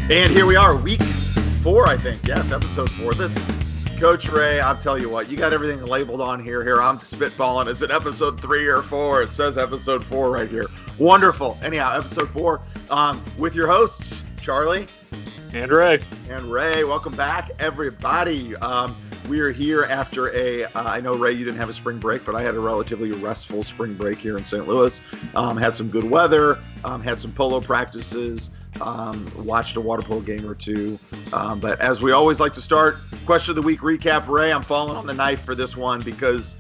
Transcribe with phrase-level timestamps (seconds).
[0.10, 1.02] And here we are, week
[1.62, 2.26] four, I think.
[2.28, 3.14] Yes, episode four.
[3.14, 3.38] This
[3.98, 6.64] Coach Ray, I'll tell you what, you got everything labeled on here.
[6.64, 7.68] Here, I'm spitballing.
[7.68, 9.24] Is it episode three or four?
[9.24, 10.68] It says episode four right here.
[11.00, 11.58] Wonderful.
[11.64, 14.88] Anyhow, episode four um, with your hosts, Charlie
[15.54, 16.00] and Ray.
[16.30, 18.56] And Ray, welcome back, everybody.
[18.58, 18.96] Um,
[19.30, 20.64] we are here after a.
[20.66, 23.12] Uh, I know Ray, you didn't have a spring break, but I had a relatively
[23.12, 24.68] restful spring break here in St.
[24.68, 25.02] Louis.
[25.36, 30.22] Um, had some good weather, um, had some polo practices, um, watched a water polo
[30.22, 30.98] game or two.
[31.34, 34.28] Um, but as we always like to start, question of the week recap.
[34.28, 36.56] Ray, I'm falling on the knife for this one because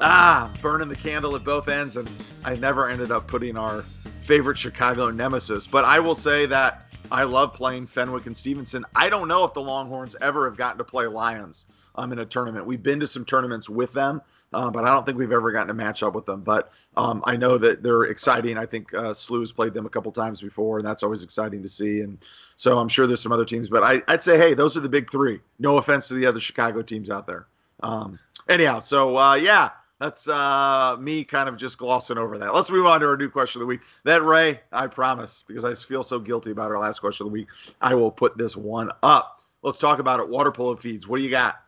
[0.00, 2.10] ah, burning the candle at both ends, and
[2.44, 3.84] I never ended up putting our
[4.22, 5.66] favorite Chicago nemesis.
[5.66, 8.84] But I will say that I love playing Fenwick and Stevenson.
[8.94, 11.66] I don't know if the Longhorns ever have gotten to play Lions
[11.96, 12.66] um, in a tournament.
[12.66, 14.22] We've been to some tournaments with them,
[14.52, 16.42] uh, but I don't think we've ever gotten to match up with them.
[16.42, 18.56] But um, I know that they're exciting.
[18.56, 21.68] I think uh, SLU's played them a couple times before, and that's always exciting to
[21.68, 22.00] see.
[22.00, 22.18] And
[22.56, 24.88] so I'm sure there's some other teams, but I, would say, hey, those are the
[24.88, 25.40] big three.
[25.58, 27.46] No offense to the other Chicago teams out there.
[27.82, 32.54] Um, anyhow, so uh, yeah, that's uh, me kind of just glossing over that.
[32.54, 33.82] Let's move on to our new question of the week.
[34.04, 37.34] That Ray, I promise, because I feel so guilty about our last question of the
[37.34, 37.48] week,
[37.82, 39.40] I will put this one up.
[39.62, 40.28] Let's talk about it.
[40.28, 41.06] Water polo feeds.
[41.06, 41.60] What do you got?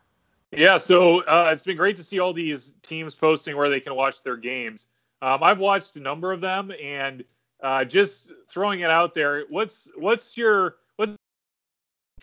[0.51, 3.95] Yeah, so uh, it's been great to see all these teams posting where they can
[3.95, 4.87] watch their games.
[5.21, 7.23] Um, I've watched a number of them, and
[7.61, 9.43] uh, just throwing it out there.
[9.49, 11.15] What's what's your what's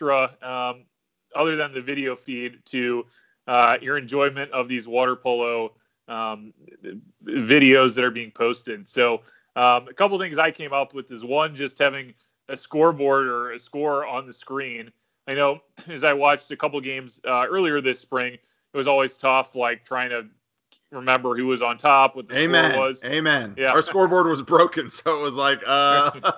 [0.01, 0.85] um,
[1.35, 3.05] other than the video feed to
[3.47, 5.73] uh, your enjoyment of these water polo
[6.11, 6.53] um,
[7.25, 8.87] videos that are being posted.
[8.87, 9.21] So
[9.55, 12.13] um, a couple things I came up with is one, just having
[12.49, 14.91] a scoreboard or a score on the screen.
[15.27, 19.17] I know as I watched a couple games uh, earlier this spring, it was always
[19.17, 20.25] tough, like trying to
[20.91, 22.71] remember who was on top, what the Amen.
[22.71, 23.03] score was.
[23.03, 23.55] Amen.
[23.57, 23.71] Yeah.
[23.71, 26.31] Our scoreboard was broken, so it was like uh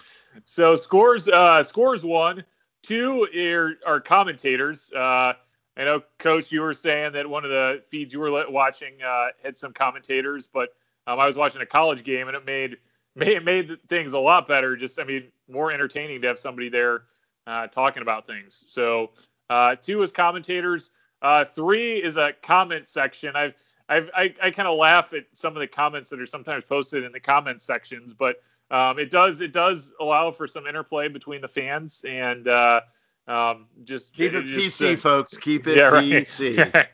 [0.44, 2.44] so scores uh scores one.
[2.82, 4.92] Two are, are commentators.
[4.92, 5.34] Uh
[5.80, 9.28] I know, Coach, you were saying that one of the feeds you were watching uh,
[9.42, 10.74] had some commentators, but
[11.06, 12.76] um, I was watching a college game and it made
[13.16, 14.76] made made things a lot better.
[14.76, 17.04] Just, I mean, more entertaining to have somebody there
[17.46, 18.62] uh, talking about things.
[18.68, 19.12] So,
[19.48, 20.90] uh, two is commentators.
[21.22, 23.34] Uh, three is a comment section.
[23.34, 23.54] I've
[23.88, 27.04] I've, I, I kind of laugh at some of the comments that are sometimes posted
[27.04, 28.36] in the comment sections, but
[28.70, 32.82] um, it does it does allow for some interplay between the fans and uh,
[33.30, 35.36] um, just keep it, just, PC, uh, folks.
[35.36, 36.86] Keep it yeah, PC.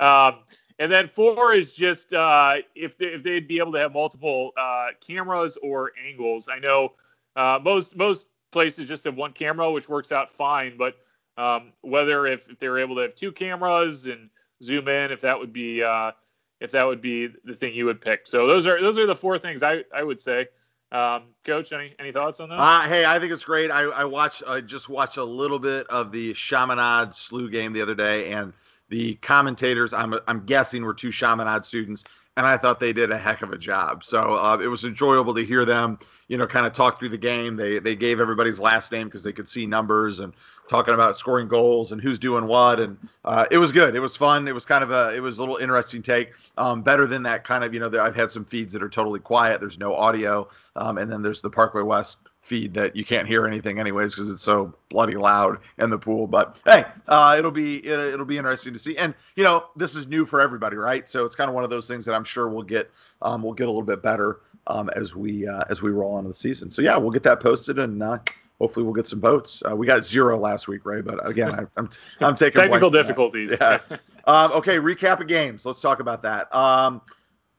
[0.00, 0.40] um,
[0.78, 4.52] and then four is just uh, if they, if they'd be able to have multiple
[4.56, 6.48] uh, cameras or angles.
[6.48, 6.94] I know
[7.36, 10.76] uh, most most places just have one camera, which works out fine.
[10.78, 10.96] But
[11.36, 14.30] um, whether if, if they're able to have two cameras and
[14.62, 16.12] zoom in, if that would be uh,
[16.60, 18.26] if that would be the thing you would pick.
[18.26, 20.46] So those are those are the four things I, I would say.
[20.94, 22.54] Um, Coach, any any thoughts on that?
[22.54, 23.72] Uh, hey, I think it's great.
[23.72, 27.82] I, I watched, I just watched a little bit of the Chaminade SLU game the
[27.82, 28.52] other day, and
[28.90, 32.04] the commentators, I'm I'm guessing, were two Chaminade students,
[32.36, 34.02] and I thought they did a heck of a job.
[34.02, 37.18] So uh, it was enjoyable to hear them, you know, kind of talk through the
[37.18, 37.56] game.
[37.56, 40.32] They they gave everybody's last name because they could see numbers and
[40.68, 43.94] talking about scoring goals and who's doing what, and uh, it was good.
[43.94, 44.48] It was fun.
[44.48, 46.32] It was kind of a it was a little interesting take.
[46.58, 47.88] Um, better than that kind of you know.
[47.88, 49.60] There, I've had some feeds that are totally quiet.
[49.60, 53.46] There's no audio, um, and then there's the Parkway West feed that you can't hear
[53.46, 57.78] anything anyways because it's so bloody loud in the pool but hey uh, it'll be
[57.78, 58.96] it, will be interesting to see.
[58.98, 61.08] And you know this is new for everybody right?
[61.08, 62.90] So it's kind of one of those things that i'm sure we'll get
[63.22, 66.28] um, we'll get a little bit better um, as we uh, as we roll on
[66.28, 66.70] the season.
[66.70, 68.18] So yeah we'll get that posted and uh,
[68.58, 71.58] hopefully we'll get some votes uh, we got zero last week right but again I,
[71.60, 71.88] am I'm,
[72.20, 73.56] I'm taking technical difficulties.
[73.58, 73.78] Yeah.
[74.26, 75.64] um, okay recap of games.
[75.64, 76.54] Let's talk about that.
[76.54, 77.00] Um,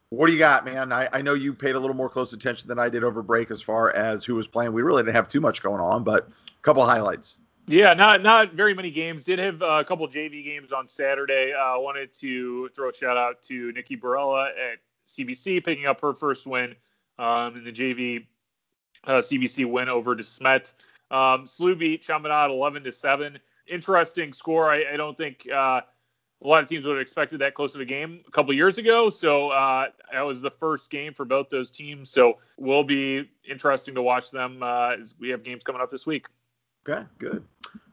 [0.10, 0.92] what do you got, man?
[0.92, 3.52] I, I know you paid a little more close attention than I did over break
[3.52, 4.74] as far as who was playing.
[4.74, 7.40] We really didn't have too much going on, but a couple highlights.
[7.68, 9.24] Yeah, not not very many games.
[9.24, 11.52] Did have a couple JV games on Saturday.
[11.52, 16.13] Uh, wanted to throw a shout out to Nikki Barella at CBC picking up her
[16.13, 16.75] first win
[17.18, 18.28] um, in the JV
[19.06, 20.74] uh, CBC win over DeSmet.
[21.12, 23.40] Um, SLU beat Chaminade 11 to seven.
[23.68, 24.69] Interesting score.
[24.69, 25.48] I, I don't think.
[25.52, 25.81] Uh,
[26.43, 28.77] a lot of teams would have expected that close of a game a couple years
[28.77, 29.09] ago.
[29.09, 32.09] So uh, that was the first game for both those teams.
[32.09, 36.05] So will be interesting to watch them uh, as we have games coming up this
[36.05, 36.27] week.
[36.87, 37.43] Okay, good.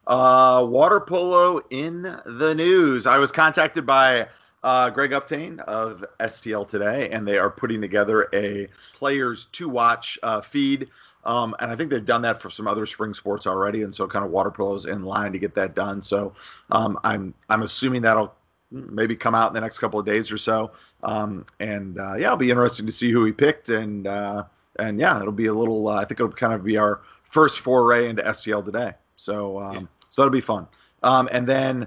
[0.07, 3.07] Uh, water polo in the news.
[3.07, 4.29] I was contacted by
[4.63, 10.19] uh, Greg Uptain of STL today, and they are putting together a players to watch
[10.23, 10.89] uh, feed.
[11.25, 14.07] Um, and I think they've done that for some other spring sports already, and so
[14.07, 16.03] kind of water polo is in line to get that done.
[16.03, 16.35] So
[16.71, 18.35] um, I'm I'm assuming that'll
[18.71, 20.73] maybe come out in the next couple of days or so.
[21.03, 24.45] Um, and uh, yeah, it'll be interesting to see who he picked, and uh,
[24.79, 25.89] and yeah, it'll be a little.
[25.89, 28.93] Uh, I think it'll kind of be our first foray into STL today.
[29.17, 29.81] So um, yeah.
[30.09, 30.67] so that'll be fun.
[31.05, 31.87] Um, and then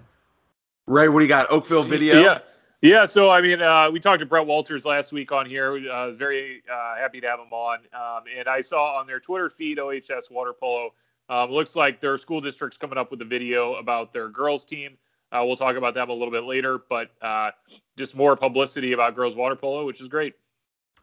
[0.87, 1.51] Ray, what do you got?
[1.51, 2.21] Oakville video.
[2.21, 2.39] Yeah.
[2.85, 5.73] Yeah, so I mean, uh, we talked to Brett Walters last week on here.
[5.75, 7.79] Uh, was very uh, happy to have him on.
[7.93, 10.91] Um, and I saw on their Twitter feed, OHS Water Polo,
[11.27, 14.99] um, looks like their school district's coming up with a video about their girls team.
[15.31, 17.49] Uh, we'll talk about them a little bit later, but uh,
[17.97, 20.35] just more publicity about girls water polo, which is great.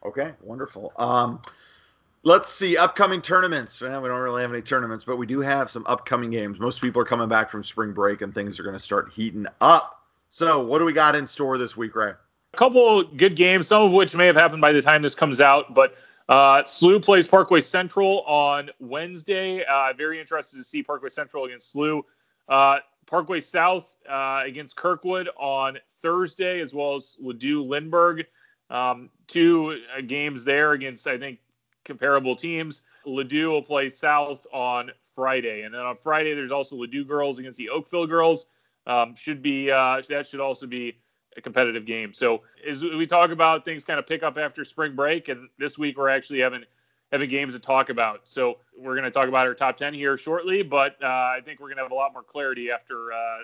[0.05, 0.93] Okay, wonderful.
[0.95, 1.41] Um,
[2.23, 3.81] let's see upcoming tournaments.
[3.81, 6.61] We don't really have any tournaments, but we do have some upcoming games.
[6.61, 9.45] Most people are coming back from spring break, and things are going to start heating
[9.59, 9.99] up.
[10.33, 12.09] So, what do we got in store this week, Ray?
[12.09, 15.39] A couple good games, some of which may have happened by the time this comes
[15.39, 15.93] out, but
[16.27, 19.63] uh, SLU plays Parkway Central on Wednesday.
[19.63, 22.01] Uh, very interested to see Parkway Central against SLU.
[22.49, 28.25] Uh, Parkway South uh, against Kirkwood on Thursday, as well as Ladue Lindbergh.
[28.71, 31.37] Um, two uh, games there against, I think,
[31.85, 32.81] comparable teams.
[33.05, 35.61] Ladue will play South on Friday.
[35.61, 38.47] And then on Friday, there's also Ladue girls against the Oakville girls
[38.87, 40.97] um, should be uh, that should also be
[41.37, 42.13] a competitive game.
[42.13, 45.77] So as we talk about things kind of pick up after spring break, and this
[45.77, 46.63] week we're actually having
[47.11, 48.21] having games to talk about.
[48.23, 51.59] So we're going to talk about our top ten here shortly, but uh, I think
[51.59, 53.37] we're going to have a lot more clarity after uh,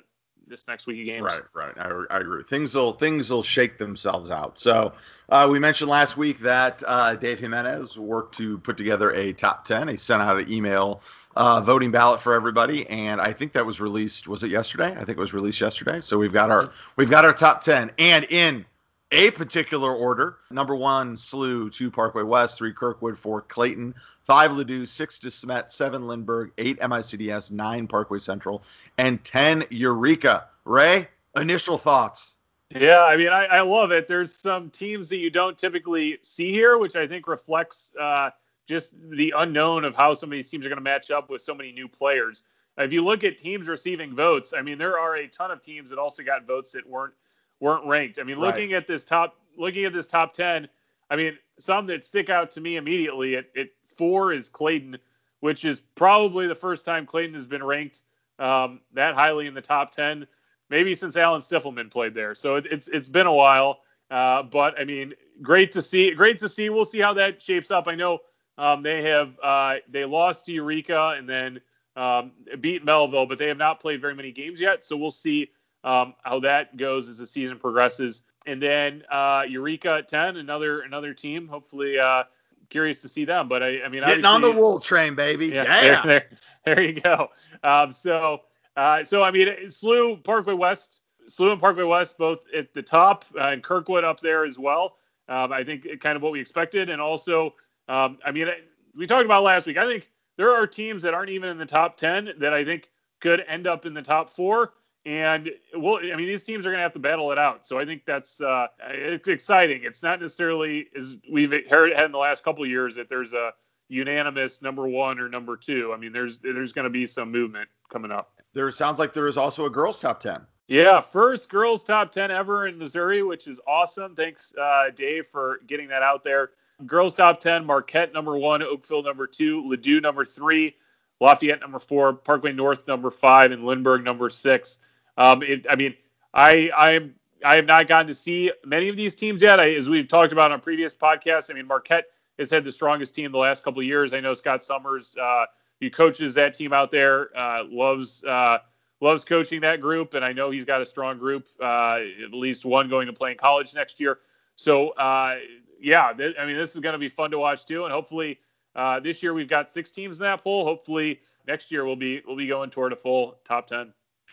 [0.49, 1.23] this next week of games.
[1.23, 1.73] Right, right.
[1.77, 2.43] I, I, agree.
[2.43, 4.57] Things will things will shake themselves out.
[4.57, 4.93] So
[5.29, 9.65] uh, we mentioned last week that uh, Dave Jimenez worked to put together a top
[9.65, 9.87] ten.
[9.87, 11.01] He sent out an email
[11.35, 14.27] uh, voting ballot for everybody, and I think that was released.
[14.27, 14.91] Was it yesterday?
[14.91, 16.01] I think it was released yesterday.
[16.01, 18.65] So we've got our we've got our top ten, and in
[19.11, 20.37] a particular order.
[20.51, 26.07] Number one, SLU, two Parkway West, three Kirkwood, four Clayton, five Ladue, six DeSmet, seven
[26.07, 28.63] Lindbergh, eight MICDS, nine Parkway Central,
[28.97, 30.45] and 10 Eureka.
[30.65, 32.37] Ray, initial thoughts.
[32.69, 34.07] Yeah, I mean, I, I love it.
[34.07, 38.29] There's some teams that you don't typically see here, which I think reflects uh,
[38.67, 41.41] just the unknown of how some of these teams are going to match up with
[41.41, 42.43] so many new players.
[42.77, 45.89] If you look at teams receiving votes, I mean, there are a ton of teams
[45.89, 47.13] that also got votes that weren't–
[47.59, 48.19] weren't ranked.
[48.19, 48.77] I mean, looking right.
[48.77, 50.67] at this top, looking at this top ten,
[51.09, 53.35] I mean, some that stick out to me immediately.
[53.35, 54.97] At, at four is Clayton,
[55.41, 58.01] which is probably the first time Clayton has been ranked
[58.39, 60.27] um, that highly in the top ten,
[60.69, 62.35] maybe since Alan Stiffelman played there.
[62.35, 63.81] So it, it's it's been a while.
[64.09, 66.11] Uh, but I mean, great to see.
[66.11, 66.69] Great to see.
[66.69, 67.87] We'll see how that shapes up.
[67.87, 68.19] I know
[68.57, 71.61] um, they have uh, they lost to Eureka and then
[71.95, 74.83] um, beat Mehlville, but they have not played very many games yet.
[74.83, 75.51] So we'll see
[75.83, 78.23] um, how that goes as the season progresses.
[78.45, 81.47] And then uh, Eureka at ten, another another team.
[81.47, 82.23] Hopefully, uh,
[82.69, 83.47] curious to see them.
[83.47, 85.47] But I, I mean, getting on the wool train, baby.
[85.47, 86.01] Yeah, yeah.
[86.01, 87.29] There, there, there, you go.
[87.63, 88.41] Um, so,
[88.75, 93.25] uh, so I mean, SLU Parkway West, SLU and Parkway West both at the top,
[93.35, 94.95] uh, and Kirkwood up there as well.
[95.27, 97.53] Um, I think kind of what we expected, and also,
[97.87, 98.47] um, I mean,
[98.95, 99.77] we talked about last week.
[99.77, 102.89] I think there are teams that aren't even in the top ten that I think
[103.19, 104.73] could end up in the top four.
[105.09, 107.65] And well, I mean, these teams are going to have to battle it out.
[107.65, 109.81] So I think that's uh, it's exciting.
[109.83, 113.49] It's not necessarily as we've heard in the last couple of years that there's a
[113.87, 115.91] unanimous number one or number two.
[115.95, 118.33] I mean, there's there's going to be some movement coming up.
[118.53, 120.41] There sounds like there is also a girls' top ten.
[120.67, 124.13] Yeah, first girls' top ten ever in Missouri, which is awesome.
[124.13, 126.51] Thanks, uh, Dave, for getting that out there.
[126.85, 130.75] Girls' top ten: Marquette number one, Oakville number two, Ladue number three,
[131.19, 134.77] Lafayette number four, Parkway North number five, and Lindbergh number six.
[135.19, 135.93] Um, it, I mean,
[136.33, 137.13] I I am
[137.45, 139.59] I have not gotten to see many of these teams yet.
[139.59, 142.05] I, as we've talked about on previous podcasts, I mean, Marquette
[142.39, 144.13] has had the strongest team the last couple of years.
[144.13, 145.45] I know Scott Summers, uh,
[145.81, 148.59] he coaches that team out there, uh, loves uh,
[149.01, 152.65] loves coaching that group, and I know he's got a strong group, uh, at least
[152.65, 154.19] one going to play in college next year.
[154.55, 155.37] So, uh,
[155.79, 158.39] yeah, th- I mean, this is going to be fun to watch too, and hopefully.
[158.75, 160.63] Uh, this year we've got six teams in that pool.
[160.63, 163.91] Hopefully next year we'll be we'll be going toward a full top ten.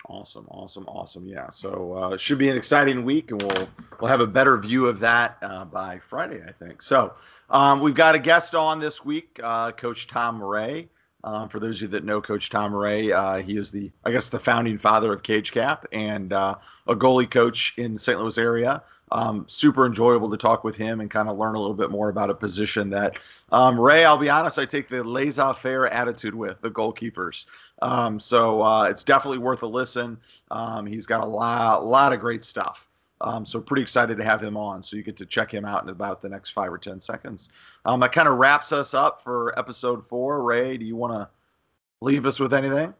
[0.09, 1.26] Awesome, awesome, awesome.
[1.26, 3.69] Yeah, so uh, should be an exciting week, and we'll
[4.00, 6.81] we'll have a better view of that uh, by Friday, I think.
[6.83, 7.15] So
[7.50, 10.88] um, we've got a guest on this week, uh, Coach Tom Ray.
[11.25, 14.12] Um, for those of you that know Coach Tom Ray, uh, he is the I
[14.12, 16.55] guess the founding father of Cage Cap and uh,
[16.87, 18.19] a goalie coach in the St.
[18.21, 18.83] Louis area.
[19.12, 22.09] Um, super enjoyable to talk with him and kind of learn a little bit more
[22.09, 23.19] about a position that
[23.50, 24.05] um, Ray.
[24.05, 27.47] I'll be honest, I take the laissez-faire attitude with the goalkeepers.
[27.83, 30.18] Um, so uh, it's definitely worth a listen.
[30.50, 32.88] Um, he's got a lot, lot of great stuff.
[33.21, 34.83] Um, so pretty excited to have him on.
[34.83, 37.49] So you get to check him out in about the next five or ten seconds.
[37.85, 40.42] Um, that kind of wraps us up for episode four.
[40.42, 41.28] Ray, do you want to
[42.00, 42.92] leave us with anything?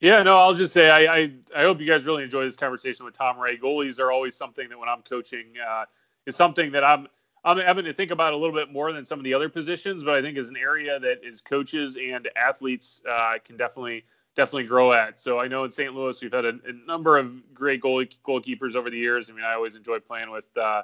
[0.00, 3.04] Yeah, no, I'll just say I, I, I hope you guys really enjoy this conversation
[3.04, 3.56] with Tom Ray.
[3.56, 5.84] Goalies are always something that when I'm coaching uh,
[6.26, 7.06] is something that I'm
[7.44, 10.04] I'm having to think about a little bit more than some of the other positions,
[10.04, 14.64] but I think is an area that is coaches and athletes uh, can definitely definitely
[14.64, 15.20] grow at.
[15.20, 15.92] So I know in St.
[15.92, 19.28] Louis we've had a, a number of great goal goalkeepers over the years.
[19.28, 20.82] I mean, I always enjoy playing with uh,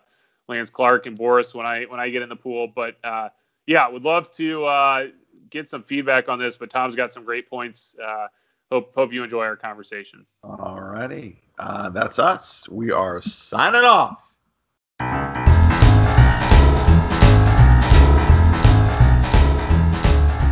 [0.49, 2.67] Lance Clark and Boris when I when I get in the pool.
[2.67, 3.29] But uh,
[3.67, 5.07] yeah, would love to uh,
[5.50, 6.57] get some feedback on this.
[6.57, 7.97] But Tom's got some great points.
[8.05, 8.27] Uh,
[8.71, 10.27] hope hope you enjoy our conversation.
[10.43, 12.69] All righty, uh, that's us.
[12.69, 14.27] We are signing off.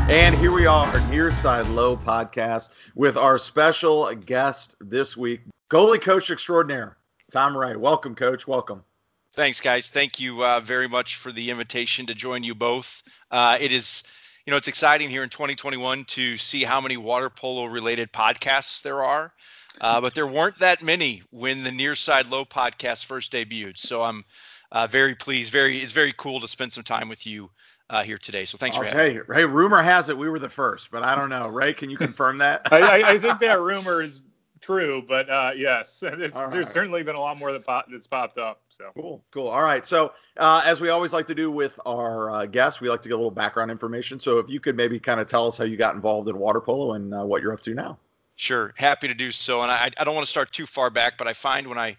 [0.08, 6.30] And here we are, Nearside Low podcast with our special guest this week, goalie coach
[6.30, 6.96] extraordinaire,
[7.32, 7.74] Tom Ray.
[7.74, 8.46] Welcome, coach.
[8.46, 8.84] Welcome.
[9.32, 9.90] Thanks, guys.
[9.90, 13.02] Thank you uh, very much for the invitation to join you both.
[13.32, 14.04] Uh, it is,
[14.46, 18.82] you know, it's exciting here in 2021 to see how many water polo related podcasts
[18.82, 19.32] there are.
[19.80, 23.76] Uh, but there weren't that many when the Nearside Low podcast first debuted.
[23.76, 24.24] So I'm
[24.70, 25.50] uh, very pleased.
[25.52, 27.50] Very, it's very cool to spend some time with you
[27.90, 28.44] uh, here today.
[28.44, 29.22] So thanks I'll for having me.
[29.34, 31.48] Hey, rumor has it we were the first, but I don't know.
[31.48, 32.62] Ray, can you confirm that?
[32.72, 34.22] I, I, I, think that rumor is
[34.60, 36.18] true, but uh, yes, right.
[36.18, 38.60] there's certainly been a lot more that pop, that's popped up.
[38.68, 39.48] So cool, cool.
[39.48, 39.86] All right.
[39.86, 43.08] So uh, as we always like to do with our uh, guests, we like to
[43.08, 44.18] get a little background information.
[44.18, 46.60] So if you could maybe kind of tell us how you got involved in water
[46.60, 47.98] polo and uh, what you're up to now.
[48.38, 49.62] Sure, happy to do so.
[49.62, 51.96] And I, I don't want to start too far back, but I find when I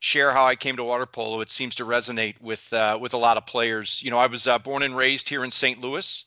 [0.00, 3.18] share how I came to water polo, it seems to resonate with uh, with a
[3.18, 4.02] lot of players.
[4.02, 5.80] You know, I was uh, born and raised here in St.
[5.80, 6.24] Louis.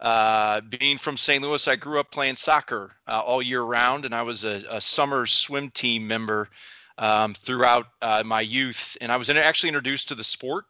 [0.00, 1.42] Uh, being from St.
[1.42, 4.80] Louis, I grew up playing soccer uh, all year round, and I was a, a
[4.80, 6.50] summer swim team member
[6.98, 8.96] um, throughout uh, my youth.
[9.00, 10.66] And I was in, actually introduced to the sport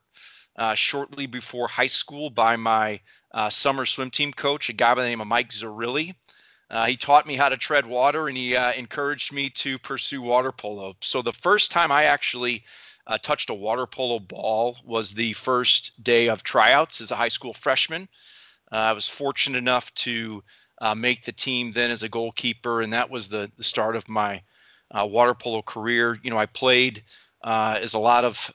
[0.56, 3.00] uh, shortly before high school by my
[3.48, 6.14] summer swim team coach, a guy by the name of Mike Zerilli.
[6.74, 10.20] Uh, he taught me how to tread water and he uh, encouraged me to pursue
[10.20, 10.96] water polo.
[11.00, 12.64] So the first time I actually
[13.06, 17.28] uh, touched a water polo ball was the first day of tryouts as a high
[17.28, 18.08] school freshman.
[18.72, 20.42] Uh, I was fortunate enough to
[20.80, 24.08] uh, make the team then as a goalkeeper, and that was the, the start of
[24.08, 24.42] my
[24.90, 26.18] uh, water polo career.
[26.24, 27.04] You know, I played
[27.44, 28.52] as a lot of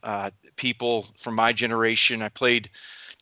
[0.57, 2.21] people from my generation.
[2.21, 2.69] I played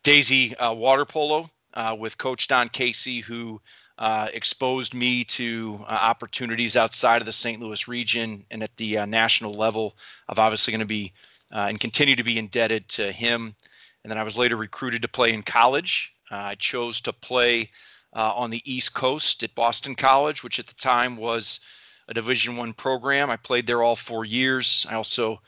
[0.02, 1.50] Daisy water polo
[1.96, 3.60] with Coach Don Casey, who
[3.98, 7.60] uh, exposed me to uh, opportunities outside of the St.
[7.60, 9.96] Louis region and at the uh, national level.
[10.28, 11.12] I'm obviously going to be
[11.50, 13.56] uh, and continue to be indebted to him.
[14.04, 16.12] And then I was later recruited to play in college.
[16.30, 17.70] Uh, I chose to play
[18.14, 21.60] on the East Coast at Boston College, which at the time was
[22.08, 23.30] a Division One program.
[23.30, 24.84] I played there all four years.
[24.90, 25.40] I also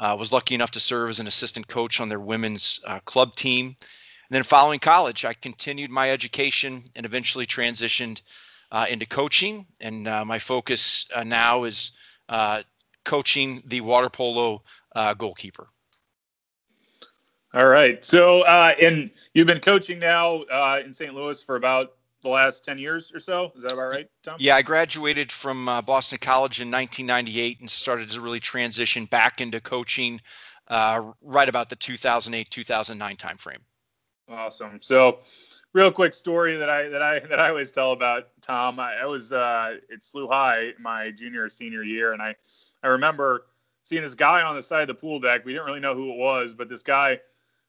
[0.00, 3.76] was lucky enough to serve as an assistant coach on their women's club team.
[4.28, 8.22] And then following college, I continued my education and eventually transitioned
[8.72, 9.66] uh, into coaching.
[9.80, 11.92] And uh, my focus uh, now is
[12.28, 12.62] uh,
[13.04, 14.62] coaching the water polo
[14.96, 15.68] uh, goalkeeper.
[17.54, 18.04] All right.
[18.04, 20.42] So, uh, and you've been coaching now
[20.78, 21.14] in St.
[21.14, 23.52] Louis for about the last 10 years or so.
[23.54, 24.34] Is that about right, Tom?
[24.38, 29.60] Yeah, I graduated from Boston College in 1998 and started to really transition back into
[29.60, 30.20] coaching
[30.68, 33.62] right about the 2008 2009 timeframe.
[34.28, 34.78] Awesome.
[34.80, 35.20] So,
[35.72, 38.80] real quick story that I that I that I always tell about Tom.
[38.80, 42.34] I, I was uh, at SLU High my junior or senior year, and I
[42.82, 43.46] I remember
[43.82, 45.44] seeing this guy on the side of the pool deck.
[45.44, 47.20] We didn't really know who it was, but this guy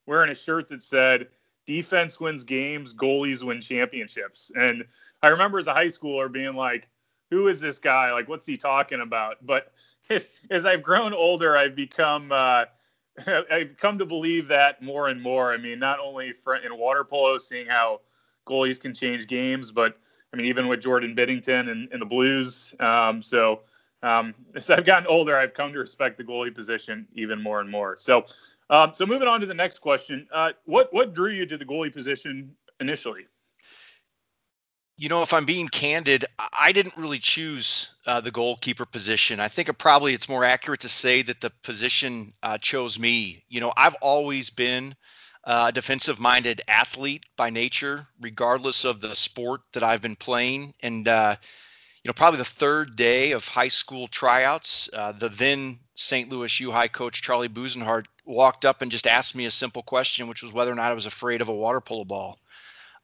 [0.07, 1.27] wearing a shirt that said
[1.67, 4.83] "Defense wins games, goalies win championships." And
[5.21, 6.89] I remember as a high schooler being like,
[7.29, 8.11] "Who is this guy?
[8.11, 9.73] Like, what's he talking about?" But
[10.49, 12.65] as I've grown older, I've become uh,
[13.51, 15.53] I've come to believe that more and more.
[15.53, 16.33] I mean, not only
[16.63, 18.01] in water polo, seeing how
[18.45, 19.97] goalies can change games, but
[20.33, 22.75] I mean, even with Jordan Binnington and, and the Blues.
[22.79, 23.61] Um, so
[24.03, 27.69] um, as I've gotten older, I've come to respect the goalie position even more and
[27.69, 27.95] more.
[27.97, 28.25] So,
[28.69, 31.65] um, so moving on to the next question, uh, what what drew you to the
[31.65, 33.27] goalie position initially?
[34.99, 39.39] You know, if I'm being candid, I didn't really choose uh, the goalkeeper position.
[39.39, 43.43] I think it probably it's more accurate to say that the position uh, chose me.
[43.47, 44.95] You know, I've always been
[45.43, 50.73] a defensive minded athlete by nature, regardless of the sport that I've been playing.
[50.81, 51.35] And, uh,
[52.03, 56.27] you know, probably the third day of high school tryouts, uh, the then St.
[56.29, 60.27] Louis U High coach Charlie Busenhart walked up and just asked me a simple question,
[60.27, 62.39] which was whether or not I was afraid of a water polo ball.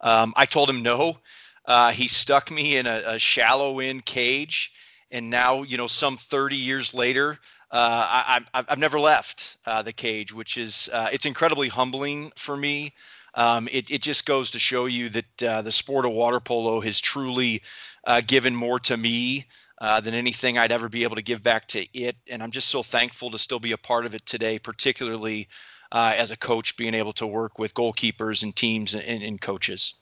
[0.01, 1.19] Um, I told him no.
[1.65, 4.73] Uh, he stuck me in a, a shallow end cage,
[5.11, 7.39] and now you know some 30 years later,
[7.71, 12.57] uh, I, have never left uh, the cage, which is uh, it's incredibly humbling for
[12.57, 12.93] me.
[13.35, 16.81] Um, it, it just goes to show you that uh, the sport of water polo
[16.81, 17.63] has truly
[18.05, 19.47] uh, given more to me
[19.81, 22.69] uh, than anything I'd ever be able to give back to it, and I'm just
[22.69, 25.47] so thankful to still be a part of it today, particularly
[25.91, 29.95] as a coach, being able to work with goalkeepers and teams and, and coaches.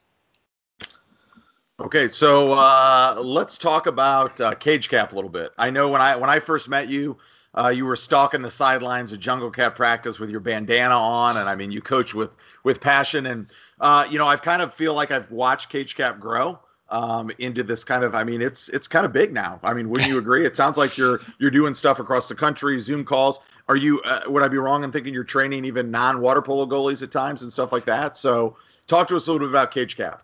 [1.82, 5.52] Okay, so uh, let's talk about uh, Cage Cap a little bit.
[5.58, 7.18] I know when I when I first met you,
[7.56, 11.50] uh, you were stalking the sidelines of Jungle Cap practice with your bandana on, and
[11.50, 12.30] I mean, you coach with
[12.64, 13.26] with passion.
[13.26, 16.60] And uh, you know, I've kind of feel like I've watched Cage Cap grow
[16.90, 18.14] um, into this kind of.
[18.14, 19.60] I mean, it's it's kind of big now.
[19.64, 20.46] I mean, wouldn't you agree?
[20.46, 23.40] It sounds like you're you're doing stuff across the country, Zoom calls.
[23.70, 24.02] Are you?
[24.02, 27.10] Uh, would I be wrong in thinking you're training even non water polo goalies at
[27.12, 28.18] times and stuff like that?
[28.18, 30.24] So, talk to us a little bit about Cage Cap.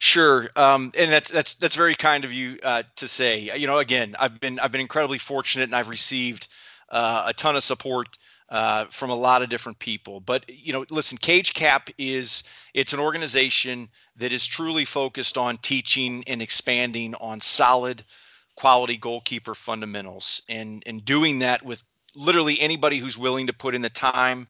[0.00, 3.50] Sure, um, and that's that's that's very kind of you uh, to say.
[3.56, 6.48] You know, again, I've been I've been incredibly fortunate, and I've received
[6.90, 8.16] uh, a ton of support
[8.48, 10.20] uh, from a lot of different people.
[10.20, 15.58] But you know, listen, Cage Cap is it's an organization that is truly focused on
[15.58, 18.04] teaching and expanding on solid,
[18.54, 21.82] quality goalkeeper fundamentals, and and doing that with
[22.14, 24.46] literally anybody who's willing to put in the time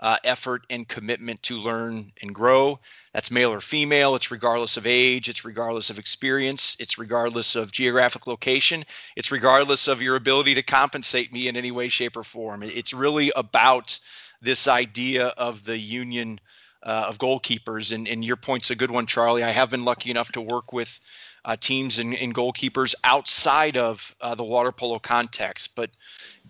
[0.00, 2.78] uh, effort and commitment to learn and grow.
[3.12, 4.14] That's male or female.
[4.14, 5.28] It's regardless of age.
[5.28, 6.76] It's regardless of experience.
[6.80, 8.84] It's regardless of geographic location.
[9.16, 12.62] It's regardless of your ability to compensate me in any way, shape, or form.
[12.62, 13.98] It's really about
[14.40, 16.40] this idea of the union
[16.82, 17.92] uh, of goalkeepers.
[17.92, 19.42] And, and your point's a good one, Charlie.
[19.42, 20.98] I have been lucky enough to work with
[21.44, 25.74] uh, teams and, and, goalkeepers outside of uh, the water polo context.
[25.74, 25.90] But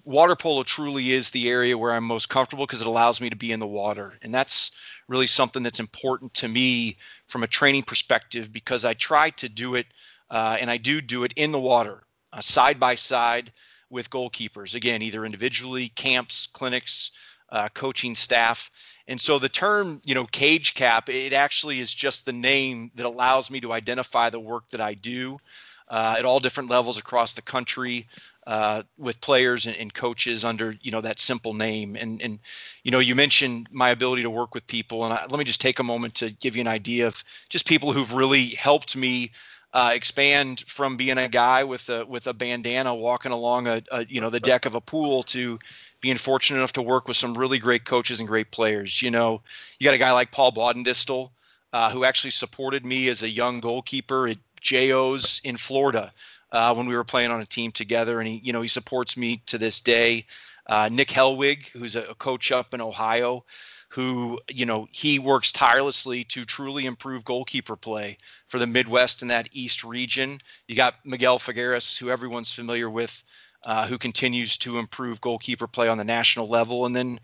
[0.04, 3.36] water polo truly is the area where I'm most comfortable because it allows me to
[3.36, 4.14] be in the water.
[4.22, 4.70] And that's
[5.08, 9.74] really something that's important to me from a training perspective because I try to do
[9.74, 9.86] it
[10.30, 13.52] uh, and I do do it in the water, uh, side by side
[13.90, 14.74] with goalkeepers.
[14.74, 17.10] Again, either individually, camps, clinics,
[17.50, 18.70] uh, coaching staff.
[19.08, 23.06] And so the term, you know, cage cap, it actually is just the name that
[23.06, 25.40] allows me to identify the work that I do
[25.88, 28.06] uh, at all different levels across the country
[28.50, 31.94] uh, with players and, and, coaches under you know that simple name.
[31.94, 32.40] And and
[32.82, 35.60] you know you mentioned my ability to work with people, and I, let me just
[35.60, 39.30] take a moment to give you an idea of just people who've really helped me.
[39.72, 44.04] Uh, expand from being a guy with a with a bandana walking along a, a,
[44.06, 45.60] you know the deck of a pool to
[46.00, 49.00] being fortunate enough to work with some really great coaches and great players.
[49.00, 49.42] You know,
[49.78, 51.30] you got a guy like Paul Bodendistel,
[51.72, 56.12] uh, who actually supported me as a young goalkeeper at JO's in Florida
[56.52, 59.16] uh, when we were playing on a team together, and he, you know, he supports
[59.16, 60.26] me to this day.
[60.66, 63.44] Uh, Nick Hellwig, who's a, coach up in Ohio,
[63.88, 69.30] who you know he works tirelessly to truly improve goalkeeper play for the Midwest and
[69.30, 70.38] that East region.
[70.68, 73.24] You got Miguel Figueres, who everyone's familiar with,
[73.66, 77.18] uh, who continues to improve goalkeeper play on the national level, and then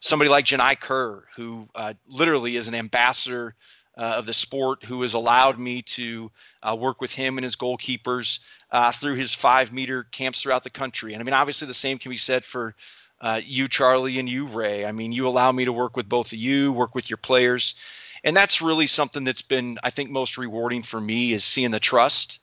[0.00, 3.54] somebody like Genai Kerr, who uh, literally is an ambassador
[3.96, 6.30] uh, of the sport who has allowed me to
[6.62, 8.40] uh, work with him and his goalkeepers
[8.72, 11.12] uh, through his five meter camps throughout the country.
[11.12, 12.74] And I mean, obviously, the same can be said for
[13.20, 14.86] uh, you, Charlie, and you, Ray.
[14.86, 17.74] I mean, you allow me to work with both of you, work with your players.
[18.24, 21.80] And that's really something that's been, I think, most rewarding for me is seeing the
[21.80, 22.40] trust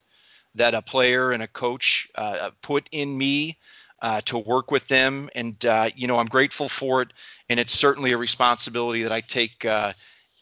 [0.55, 3.57] that a player and a coach uh, put in me.
[3.99, 5.27] Uh, to work with them.
[5.33, 7.07] And, uh, you know, I'm grateful for it.
[7.49, 9.93] And it's certainly a responsibility that I take uh,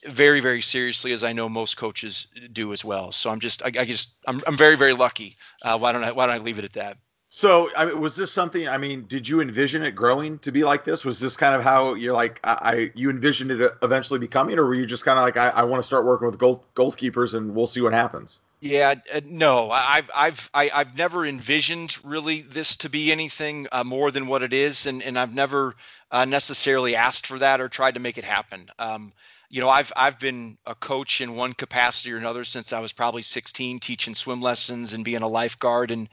[0.08, 3.12] very very seriously as I know most coaches do as well.
[3.12, 5.36] So I'm just I, I just I'm I'm very very lucky.
[5.62, 6.98] Uh, why don't I why don't I leave it at that?
[7.30, 8.66] So, I mean, was this something?
[8.66, 11.04] I mean, did you envision it growing to be like this?
[11.04, 14.66] Was this kind of how you're like, I, I you envisioned it eventually becoming, or
[14.66, 17.34] were you just kind of like, I, I want to start working with goal, goalkeepers
[17.34, 18.40] and we'll see what happens?
[18.62, 23.12] Yeah, uh, no, I've I've I, have i have never envisioned really this to be
[23.12, 25.76] anything uh, more than what it is, and and I've never
[26.12, 28.70] uh, necessarily asked for that or tried to make it happen.
[28.80, 29.12] Um,
[29.50, 32.92] you know, I've I've been a coach in one capacity or another since I was
[32.92, 35.92] probably 16, teaching swim lessons and being a lifeguard.
[35.92, 36.10] And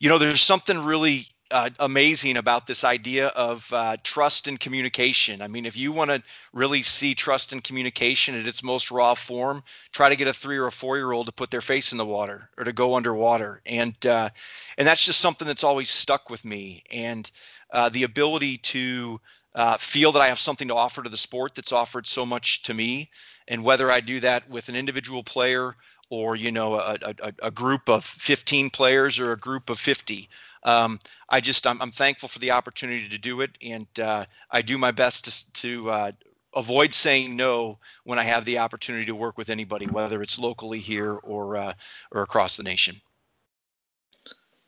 [0.00, 5.42] you know, there's something really uh, amazing about this idea of uh, trust and communication.
[5.42, 9.14] I mean, if you want to really see trust and communication at its most raw
[9.14, 11.92] form, try to get a three or a four year old to put their face
[11.92, 14.30] in the water or to go underwater, and uh,
[14.78, 16.82] and that's just something that's always stuck with me.
[16.90, 17.30] And
[17.70, 19.20] uh, the ability to
[19.54, 22.62] uh, feel that I have something to offer to the sport that's offered so much
[22.62, 23.10] to me.
[23.48, 25.76] And whether I do that with an individual player
[26.10, 30.28] or, you know, a, a, a group of 15 players or a group of 50,
[30.64, 33.50] um, I just, I'm, I'm, thankful for the opportunity to do it.
[33.62, 36.12] And uh, I do my best to, to uh,
[36.54, 40.78] avoid saying no when I have the opportunity to work with anybody, whether it's locally
[40.78, 41.74] here or uh,
[42.12, 43.00] or across the nation.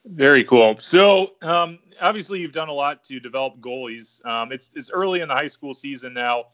[0.07, 0.77] Very cool.
[0.79, 4.25] So um, obviously, you've done a lot to develop goalies.
[4.27, 6.47] Um, it's it's early in the high school season now,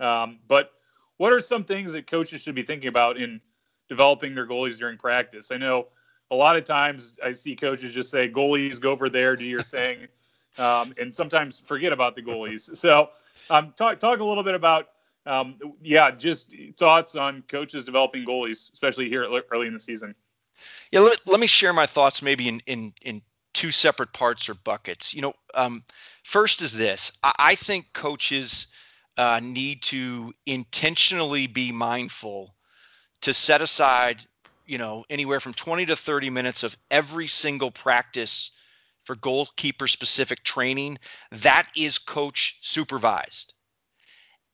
[0.00, 0.72] um, but
[1.16, 3.40] what are some things that coaches should be thinking about in
[3.88, 5.50] developing their goalies during practice?
[5.50, 5.88] I know
[6.30, 9.62] a lot of times I see coaches just say, "Goalies, go over there, do your
[9.76, 10.06] thing,"
[10.58, 12.70] um, and sometimes forget about the goalies.
[12.76, 13.10] So,
[13.50, 14.88] um, talk talk a little bit about
[15.26, 20.14] um, yeah, just thoughts on coaches developing goalies, especially here early in the season.
[20.92, 23.22] Yeah, let me, let me share my thoughts maybe in, in, in
[23.56, 25.14] two separate parts or buckets.
[25.14, 25.82] You know, um,
[26.22, 28.66] first is this I, I think coaches
[29.16, 32.54] uh, need to intentionally be mindful
[33.22, 34.24] to set aside,
[34.66, 38.50] you know, anywhere from 20 to 30 minutes of every single practice
[39.04, 40.98] for goalkeeper specific training
[41.30, 43.54] that is coach supervised.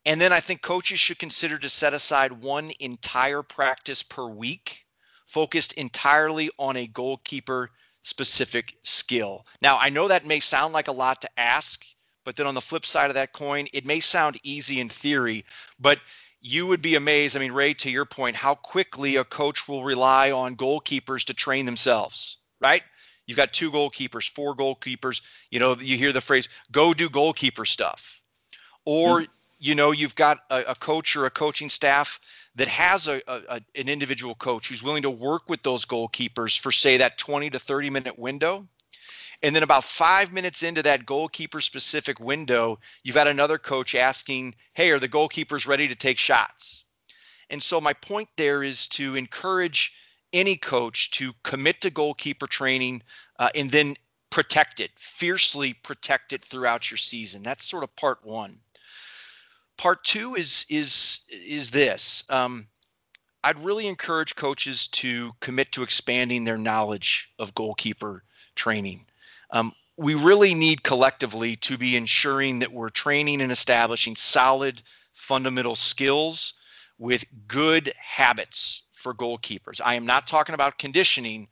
[0.07, 4.87] And then I think coaches should consider to set aside one entire practice per week
[5.27, 7.71] focused entirely on a goalkeeper
[8.03, 9.47] specific skill.
[9.61, 11.85] Now, I know that may sound like a lot to ask,
[12.25, 15.45] but then on the flip side of that coin, it may sound easy in theory,
[15.81, 15.99] but
[16.41, 17.37] you would be amazed.
[17.37, 21.35] I mean, Ray, to your point, how quickly a coach will rely on goalkeepers to
[21.35, 22.83] train themselves, right?
[23.27, 25.23] You've got two goalkeepers, four goalkeepers.
[25.51, 28.21] You know, you hear the phrase, go do goalkeeper stuff.
[28.85, 29.33] Or, mm-hmm.
[29.61, 32.19] you know, you've got a, a coach or a coaching staff
[32.55, 36.71] that has a, a, an individual coach who's willing to work with those goalkeepers for
[36.71, 38.67] say that 20 to 30 minute window.
[39.43, 44.55] And then about five minutes into that goalkeeper specific window you've got another coach asking
[44.75, 46.85] hey are the goalkeepers ready to take shots?
[47.51, 49.93] And so my point there is to encourage
[50.33, 53.03] any coach to commit to goalkeeper training
[53.39, 53.97] uh, and then
[54.31, 57.43] protect it fiercely protect it throughout your season.
[57.43, 58.61] That's sort of part one
[59.83, 62.23] part two is is is this.
[62.29, 62.69] Um,
[63.43, 68.23] I'd really encourage coaches to commit to expanding their knowledge of goalkeeper
[68.55, 69.07] training.
[69.51, 75.75] Um, we really need collectively to be ensuring that we're training and establishing solid fundamental
[75.75, 76.55] skills
[76.99, 79.81] with good habits for goalkeepers.
[79.85, 81.49] I am not talking about conditioning.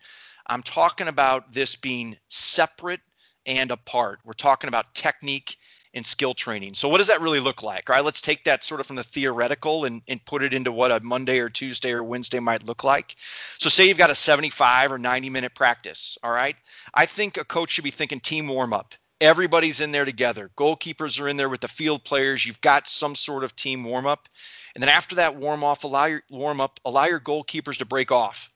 [0.46, 3.00] I'm talking about this being separate
[3.44, 4.20] and apart.
[4.24, 5.56] We're talking about technique
[5.92, 6.74] in skill training.
[6.74, 7.90] So what does that really look like?
[7.90, 10.70] All right, let's take that sort of from the theoretical and, and put it into
[10.70, 13.16] what a Monday or Tuesday or Wednesday might look like.
[13.58, 16.16] So say you've got a 75 or 90 minute practice.
[16.22, 16.56] All right.
[16.94, 18.94] I think a coach should be thinking team warm up.
[19.20, 20.50] Everybody's in there together.
[20.56, 22.46] Goalkeepers are in there with the field players.
[22.46, 24.28] You've got some sort of team warm up.
[24.74, 28.10] And then after that warm off, allow your warm up, allow your goalkeepers to break
[28.10, 28.50] off.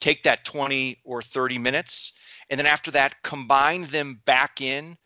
[0.00, 2.12] Take that 20 or 30 minutes.
[2.50, 4.98] And then after that, combine them back in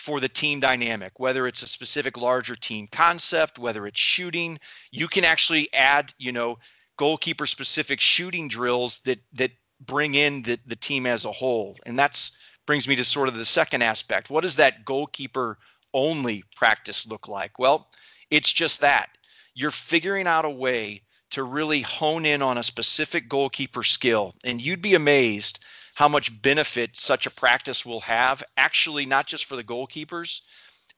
[0.00, 4.58] for the team dynamic, whether it's a specific larger team concept, whether it's shooting,
[4.90, 6.58] you can actually add, you know,
[6.96, 9.50] goalkeeper specific shooting drills that that
[9.86, 11.76] bring in the, the team as a whole.
[11.84, 12.32] And that's
[12.66, 14.30] brings me to sort of the second aspect.
[14.30, 15.58] What does that goalkeeper
[15.92, 17.58] only practice look like?
[17.58, 17.90] Well,
[18.30, 19.10] it's just that.
[19.54, 24.34] You're figuring out a way to really hone in on a specific goalkeeper skill.
[24.44, 25.62] And you'd be amazed
[25.94, 30.42] how much benefit such a practice will have, actually, not just for the goalkeepers,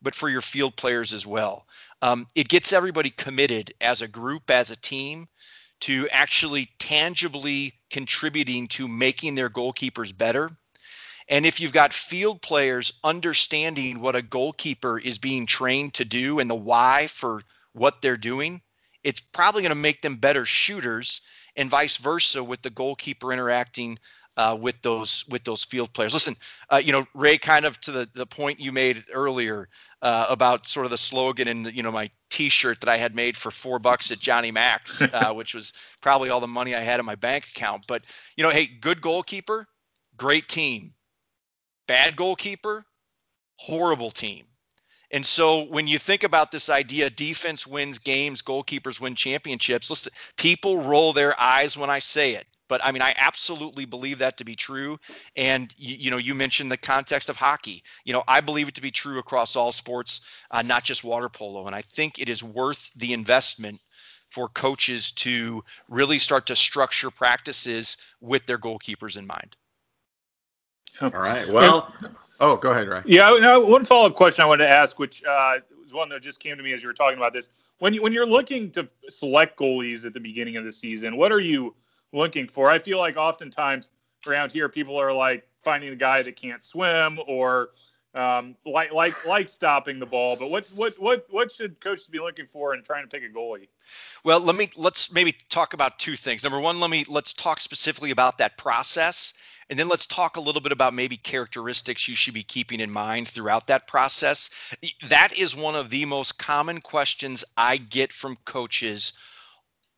[0.02, 1.66] but for your field players as well.
[2.02, 5.28] Um, it gets everybody committed as a group, as a team,
[5.80, 10.50] to actually tangibly contributing to making their goalkeepers better.
[11.28, 16.40] And if you've got field players understanding what a goalkeeper is being trained to do
[16.40, 18.60] and the why for what they're doing,
[19.04, 21.20] it's probably going to make them better shooters
[21.56, 23.98] and vice versa with the goalkeeper interacting
[24.36, 26.12] uh, with those with those field players.
[26.14, 26.36] Listen,
[26.70, 29.68] uh, you know, Ray, kind of to the, the point you made earlier
[30.00, 33.36] uh, about sort of the slogan and you know my T-shirt that I had made
[33.36, 36.98] for four bucks at Johnny Mac's, uh, which was probably all the money I had
[36.98, 37.86] in my bank account.
[37.86, 39.66] But you know, hey, good goalkeeper,
[40.16, 40.94] great team.
[41.86, 42.86] Bad goalkeeper,
[43.56, 44.46] horrible team.
[45.10, 49.90] And so when you think about this idea, defense wins games, goalkeepers win championships.
[49.90, 52.46] Listen, people roll their eyes when I say it.
[52.72, 54.98] But I mean, I absolutely believe that to be true.
[55.36, 57.82] And you, you know, you mentioned the context of hockey.
[58.06, 61.28] You know, I believe it to be true across all sports, uh, not just water
[61.28, 61.66] polo.
[61.66, 63.82] And I think it is worth the investment
[64.30, 69.54] for coaches to really start to structure practices with their goalkeepers in mind.
[71.02, 71.46] All right.
[71.46, 71.92] Well,
[72.40, 73.02] oh, go ahead, Ray.
[73.04, 73.36] Yeah.
[73.38, 76.40] Now, one follow up question I wanted to ask, which uh, was one that just
[76.40, 77.50] came to me as you were talking about this.
[77.80, 81.32] When you when you're looking to select goalies at the beginning of the season, what
[81.32, 81.74] are you
[82.12, 82.70] looking for.
[82.70, 83.90] I feel like oftentimes
[84.26, 87.70] around here, people are like finding the guy that can't swim or
[88.14, 90.36] um, like like like stopping the ball.
[90.36, 93.34] But what what what what should coaches be looking for in trying to pick a
[93.34, 93.68] goalie?
[94.24, 96.42] Well, let me let's maybe talk about two things.
[96.42, 99.32] Number one, let me let's talk specifically about that process,
[99.70, 102.90] and then let's talk a little bit about maybe characteristics you should be keeping in
[102.90, 104.50] mind throughout that process.
[105.08, 109.14] That is one of the most common questions I get from coaches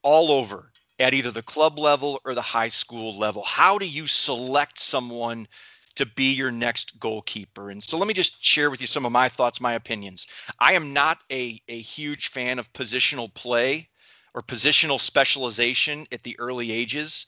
[0.03, 3.43] all over at either the club level or the high school level.
[3.43, 5.49] How do you select someone
[5.97, 7.71] to be your next goalkeeper?
[7.71, 10.27] And so let me just share with you some of my thoughts, my opinions.
[10.61, 13.89] I am not a, a huge fan of positional play
[14.35, 17.27] or positional specialization at the early ages.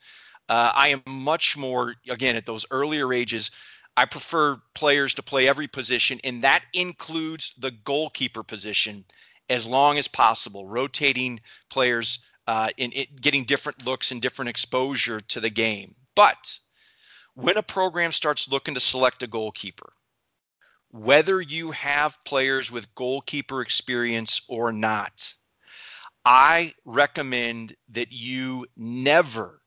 [0.48, 3.50] Uh, I am much more, again, at those earlier ages.
[3.96, 9.04] I prefer players to play every position, and that includes the goalkeeper position
[9.48, 15.20] as long as possible, rotating players uh, in, in getting different looks and different exposure
[15.20, 15.94] to the game.
[16.14, 16.58] But
[17.34, 19.92] when a program starts looking to select a goalkeeper,
[20.90, 25.34] whether you have players with goalkeeper experience or not,
[26.24, 29.62] I recommend that you never,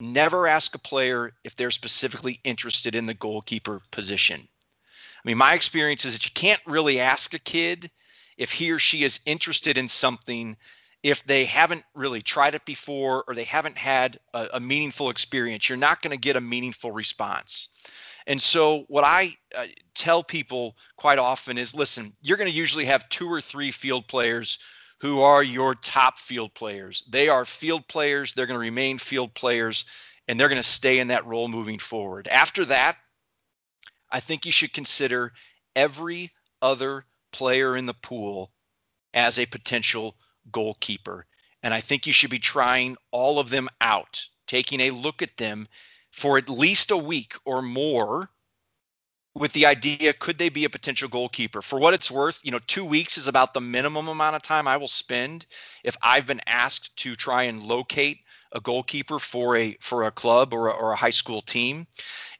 [0.00, 4.40] never ask a player if they're specifically interested in the goalkeeper position.
[4.40, 7.90] I mean, my experience is that you can't really ask a kid
[8.36, 10.56] if he or she is interested in something
[11.02, 15.68] if they haven't really tried it before or they haven't had a, a meaningful experience.
[15.68, 17.68] You're not going to get a meaningful response.
[18.26, 22.84] And so, what I uh, tell people quite often is listen, you're going to usually
[22.84, 24.58] have two or three field players
[25.00, 27.04] who are your top field players.
[27.08, 29.84] They are field players, they're going to remain field players,
[30.26, 32.28] and they're going to stay in that role moving forward.
[32.28, 32.98] After that,
[34.10, 35.32] I think you should consider
[35.76, 38.52] every other player in the pool
[39.14, 40.16] as a potential
[40.52, 41.26] goalkeeper.
[41.62, 45.36] And I think you should be trying all of them out, taking a look at
[45.36, 45.68] them
[46.10, 48.30] for at least a week or more
[49.34, 51.62] with the idea could they be a potential goalkeeper?
[51.62, 54.66] For what it's worth you know two weeks is about the minimum amount of time
[54.66, 55.46] i will spend
[55.84, 58.18] if i've been asked to try and locate
[58.52, 61.86] a goalkeeper for a for a club or a, or a high school team.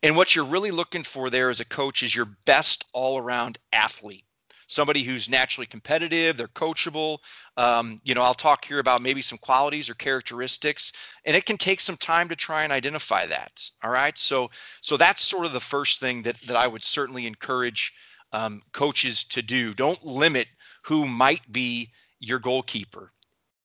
[0.02, 3.58] And what you're really looking for there as a coach is your best all around
[3.72, 4.24] athlete
[4.68, 7.18] somebody who's naturally competitive, they're coachable.
[7.56, 10.92] Um, you know, I'll talk here about maybe some qualities or characteristics,
[11.24, 13.68] and it can take some time to try and identify that.
[13.82, 14.50] All right, so
[14.80, 17.92] so that's sort of the first thing that that I would certainly encourage
[18.32, 19.72] um, coaches to do.
[19.72, 20.46] Don't limit
[20.84, 23.12] who might be your goalkeeper.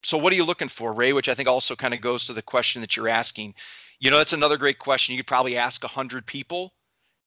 [0.03, 1.13] So what are you looking for, Ray?
[1.13, 3.55] Which I think also kind of goes to the question that you're asking.
[3.99, 5.13] You know, that's another great question.
[5.13, 6.73] You could probably ask a hundred people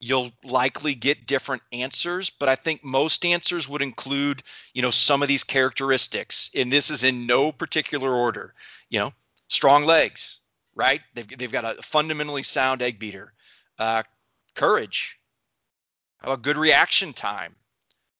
[0.00, 4.42] you'll likely get different answers but i think most answers would include
[4.74, 8.54] you know some of these characteristics and this is in no particular order.
[8.90, 9.12] You know
[9.48, 10.40] strong legs
[10.76, 11.00] right?
[11.14, 13.32] They've, they've got a fundamentally sound egg beater.
[13.78, 14.04] Uh,
[14.54, 15.18] courage.
[16.22, 17.56] About good reaction time?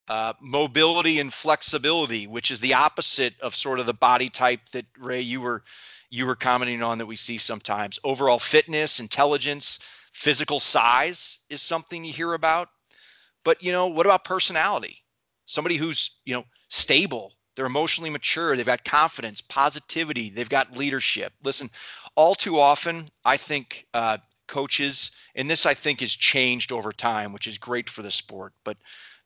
[0.09, 4.87] Uh, mobility and flexibility which is the opposite of sort of the body type that
[5.01, 5.65] ray you were
[6.11, 7.99] you were commenting on that we see sometimes.
[8.05, 9.81] Overall fitness intelligence
[10.17, 12.71] Physical size is something you hear about.
[13.45, 15.05] But, you know, what about personality?
[15.45, 21.35] Somebody who's, you know, stable, they're emotionally mature, they've got confidence, positivity, they've got leadership.
[21.45, 21.69] Listen,
[22.15, 24.17] all too often, I think uh,
[24.49, 28.55] coaches, and this I think has changed over time, which is great for the sport,
[28.65, 28.79] but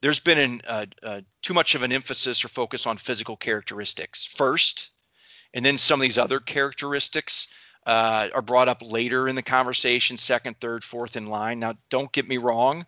[0.02, 4.24] there's been an, uh, uh, too much of an emphasis or focus on physical characteristics
[4.26, 4.90] first,
[5.54, 7.46] and then some of these other characteristics
[7.86, 11.58] uh, are brought up later in the conversation, second, third, fourth in line.
[11.58, 12.86] Now, don't get me wrong.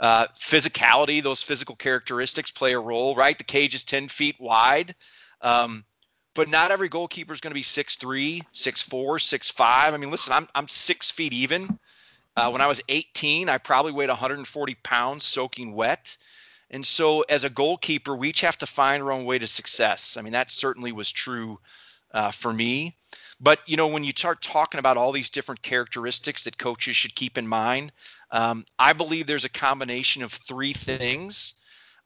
[0.00, 3.38] Uh, physicality, those physical characteristics play a role, right?
[3.38, 4.94] The cage is 10 feet wide.
[5.40, 5.84] Um,
[6.34, 9.92] but not every goalkeeper is going to be 6'3, 6'4, 6'5.
[9.92, 11.78] I mean, listen, I'm, I'm six feet even.
[12.36, 16.16] Uh, when I was 18, I probably weighed 140 pounds soaking wet.
[16.70, 20.16] And so, as a goalkeeper, we each have to find our own way to success.
[20.16, 21.60] I mean, that certainly was true
[22.12, 22.96] uh, for me.
[23.44, 27.14] But you know, when you start talking about all these different characteristics that coaches should
[27.14, 27.92] keep in mind,
[28.30, 31.52] um, I believe there's a combination of three things: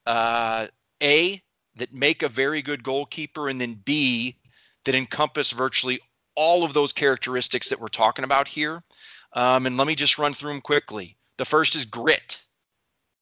[0.05, 0.67] uh,
[1.01, 1.41] a
[1.77, 4.35] that make a very good goalkeeper, and then B
[4.83, 6.01] that encompass virtually
[6.35, 8.83] all of those characteristics that we're talking about here.
[9.31, 11.15] Um, and let me just run through them quickly.
[11.37, 12.43] The first is grit,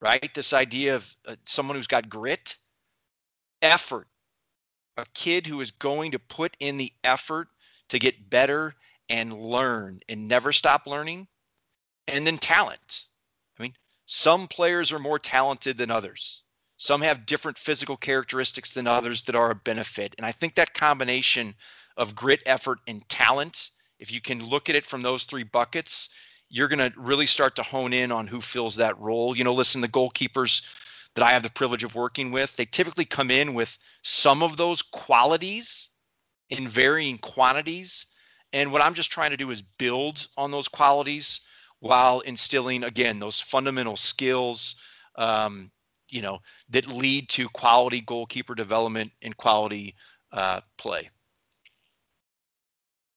[0.02, 0.34] right?
[0.34, 2.56] This idea of uh, someone who's got grit,
[3.62, 4.08] effort,
[4.98, 7.50] a kid who is going to put in the effort
[7.90, 8.76] to get better
[9.10, 11.28] and learn and never stop learning.
[12.08, 13.06] And then talent.
[13.60, 13.74] I mean,
[14.06, 16.44] some players are more talented than others.
[16.78, 20.14] Some have different physical characteristics than others that are a benefit.
[20.18, 21.56] And I think that combination
[21.98, 26.10] of grit, effort, and talent, if you can look at it from those three buckets,
[26.50, 29.36] you're going to really start to hone in on who fills that role.
[29.36, 30.62] You know, listen, the goalkeepers
[31.16, 34.56] that I have the privilege of working with, they typically come in with some of
[34.56, 35.90] those qualities
[36.50, 38.08] in varying quantities.
[38.54, 41.42] And what I'm just trying to do is build on those qualities
[41.80, 44.76] while instilling, again, those fundamental skills,
[45.16, 45.72] um,
[46.10, 49.96] you know, that lead to quality goalkeeper development and quality
[50.32, 51.10] uh, play.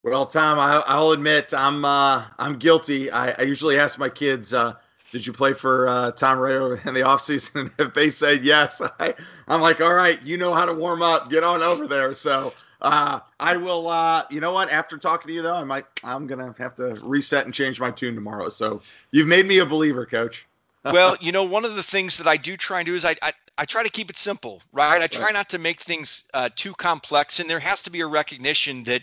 [0.02, 3.10] Well, Tom, I, will admit I'm uh, I'm guilty.
[3.10, 4.74] I, I, usually ask my kids, uh,
[5.12, 7.60] "Did you play for uh, Tom Rayo in the offseason?
[7.60, 9.14] And if they say yes, I,
[9.48, 11.30] am like, "All right, you know how to warm up.
[11.30, 13.88] Get on over there." So uh, I will.
[13.88, 14.70] Uh, you know what?
[14.70, 15.86] After talking to you, though, I might.
[16.02, 18.48] I'm gonna have to reset and change my tune tomorrow.
[18.48, 20.46] So you've made me a believer, Coach.
[20.84, 23.14] well, you know, one of the things that I do try and do is I,
[23.22, 25.02] I I try to keep it simple, right?
[25.02, 28.06] I try not to make things uh, too complex, and there has to be a
[28.06, 29.02] recognition that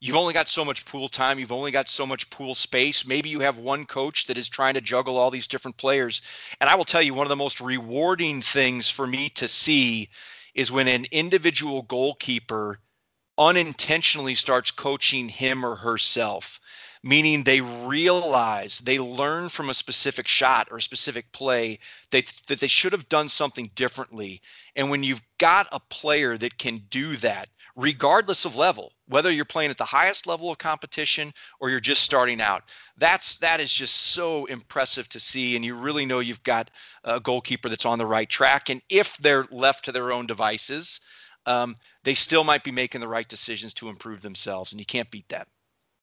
[0.00, 3.06] you've only got so much pool time, you've only got so much pool space.
[3.06, 6.20] Maybe you have one coach that is trying to juggle all these different players.
[6.60, 10.10] And I will tell you, one of the most rewarding things for me to see
[10.54, 12.78] is when an individual goalkeeper
[13.38, 16.60] unintentionally starts coaching him or herself
[17.04, 21.78] meaning they realize they learn from a specific shot or a specific play
[22.10, 24.40] that, that they should have done something differently.
[24.74, 29.44] And when you've got a player that can do that, regardless of level, whether you're
[29.44, 32.62] playing at the highest level of competition or you're just starting out,
[32.96, 35.56] that's that is just so impressive to see.
[35.56, 36.70] And you really know you've got
[37.04, 38.70] a goalkeeper that's on the right track.
[38.70, 41.00] And if they're left to their own devices,
[41.46, 45.10] um, they still might be making the right decisions to improve themselves, and you can't
[45.10, 45.48] beat that.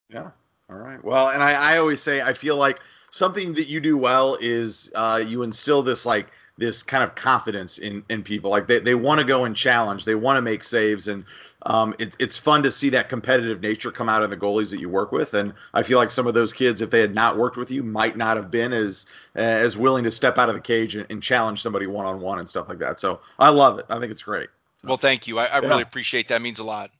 [0.09, 0.31] Yeah,
[0.69, 1.03] all right.
[1.03, 2.79] Well, and I, I always say I feel like
[3.11, 6.27] something that you do well is uh, you instill this like
[6.57, 8.51] this kind of confidence in in people.
[8.51, 11.25] Like they, they want to go and challenge, they want to make saves, and
[11.63, 14.79] um, it, it's fun to see that competitive nature come out in the goalies that
[14.79, 15.33] you work with.
[15.33, 17.83] And I feel like some of those kids, if they had not worked with you,
[17.83, 21.23] might not have been as as willing to step out of the cage and, and
[21.23, 22.99] challenge somebody one on one and stuff like that.
[22.99, 23.85] So I love it.
[23.89, 24.49] I think it's great.
[24.83, 25.39] Well, thank you.
[25.39, 25.67] I, I yeah.
[25.67, 26.37] really appreciate that.
[26.37, 26.91] It means a lot.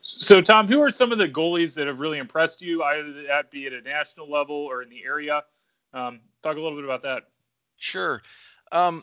[0.00, 3.50] So, Tom, who are some of the goalies that have really impressed you, either that
[3.50, 5.42] be at a national level or in the area?
[5.94, 7.24] Um, talk a little bit about that.
[7.76, 8.22] Sure.
[8.72, 9.02] Um,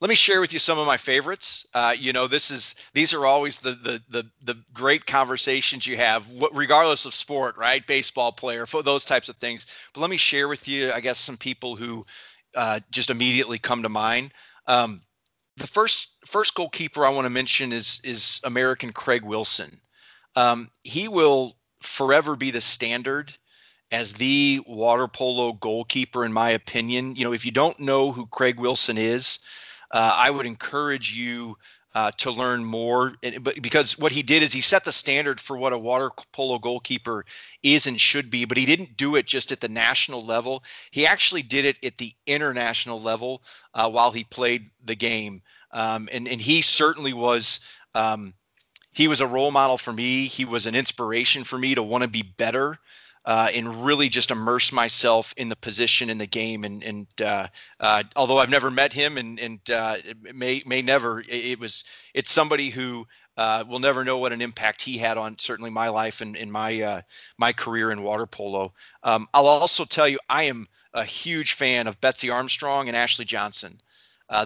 [0.00, 1.66] let me share with you some of my favorites.
[1.74, 5.96] Uh, you know, this is these are always the the the, the great conversations you
[5.96, 7.86] have, regardless of sport, right?
[7.86, 9.66] Baseball player, for those types of things.
[9.94, 12.04] But let me share with you, I guess, some people who
[12.56, 14.32] uh, just immediately come to mind.
[14.66, 15.02] Um,
[15.56, 19.80] the first first goalkeeper I want to mention is is American Craig Wilson.
[20.34, 23.36] Um, he will forever be the standard
[23.90, 27.14] as the water polo goalkeeper, in my opinion.
[27.14, 29.38] You know, if you don't know who Craig Wilson is,
[29.90, 31.56] uh, I would encourage you
[31.94, 33.14] uh, to learn more.
[33.40, 36.58] But because what he did is he set the standard for what a water polo
[36.58, 37.24] goalkeeper
[37.62, 38.44] is and should be.
[38.44, 40.64] But he didn't do it just at the national level.
[40.90, 43.42] He actually did it at the international level
[43.74, 45.42] uh, while he played the game.
[45.72, 47.60] Um, and and he certainly was.
[47.94, 48.34] Um,
[48.94, 50.26] he was a role model for me.
[50.26, 52.78] He was an inspiration for me to want to be better
[53.24, 56.64] uh, and really just immerse myself in the position in the game.
[56.64, 57.46] And, and uh,
[57.80, 59.96] uh, although I've never met him and, and uh,
[60.34, 63.06] may may never, it, it, was it's somebody who
[63.36, 66.50] uh, will never know what an impact he had on certainly my life and in
[66.50, 67.00] my uh,
[67.38, 68.72] my career in water polo.
[69.02, 73.24] Um, I'll also tell you I am a huge fan of Betsy Armstrong and Ashley
[73.24, 73.80] Johnson.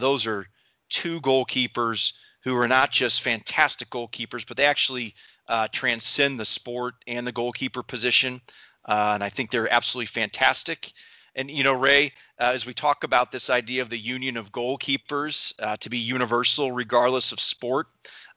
[0.01, 0.47] those are
[0.89, 2.13] two goalkeepers
[2.47, 5.13] who are not just fantastic goalkeepers, but they actually
[5.49, 8.41] uh, transcend the sport and the goalkeeper position.
[8.87, 10.93] Uh, and I think they're absolutely fantastic.
[11.35, 14.53] And, you know, Ray, uh, as we talk about this idea of the union of
[14.53, 17.89] goalkeepers uh, to be universal regardless of sport,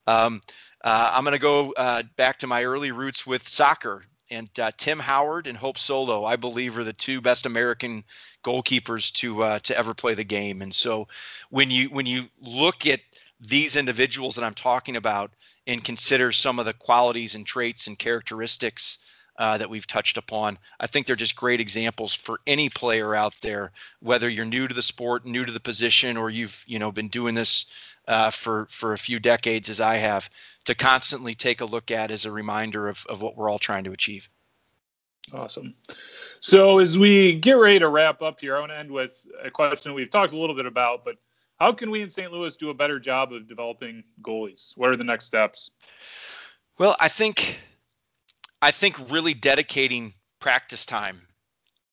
[0.06, 0.42] um,
[0.84, 4.04] uh, I'm going to go uh, back to my early roots with soccer.
[4.32, 8.04] And Tim Howard and Hope Solo, I believe, are the two best American
[8.44, 10.62] goalkeepers to to ever play the game.
[10.62, 11.08] And so,
[11.50, 13.00] when you when you look at
[13.40, 15.32] these individuals that I'm talking about
[15.66, 19.00] and consider some of the qualities and traits and characteristics
[19.40, 20.60] uh, that we've touched upon.
[20.80, 23.72] I think they're just great examples for any player out there,
[24.02, 27.08] whether you're new to the sport, new to the position, or you've you know been
[27.08, 27.66] doing this
[28.08, 30.30] uh, for for a few decades as I have,
[30.66, 33.86] to constantly take a look at as a reminder of, of what we're all trying
[33.86, 34.30] to achieve.
[35.32, 35.74] Awesome.
[36.42, 39.50] So as we get ready to wrap up here, I want to end with a
[39.50, 41.16] question we've talked a little bit about, but
[41.60, 42.32] how can we in St.
[42.32, 44.76] Louis do a better job of developing goalies?
[44.76, 45.72] What are the next steps?
[46.78, 47.60] Well, I think
[48.62, 51.22] I think really dedicating practice time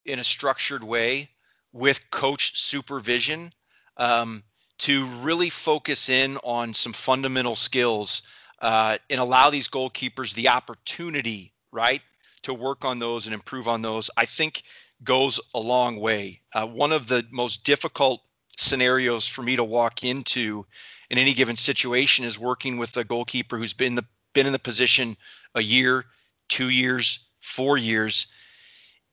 [0.04, 1.30] in a structured way
[1.72, 3.52] with coach supervision
[3.96, 4.42] um,
[4.78, 8.22] to really focus in on some fundamental skills
[8.60, 12.02] uh, and allow these goalkeepers the opportunity, right,
[12.42, 14.10] to work on those and improve on those.
[14.16, 14.62] I think
[15.04, 16.40] goes a long way.
[16.52, 18.22] Uh, one of the most difficult
[18.56, 20.66] scenarios for me to walk into
[21.10, 24.58] in any given situation is working with a goalkeeper who's been the been in the
[24.58, 25.16] position
[25.54, 26.04] a year,
[26.49, 28.26] two years, four years,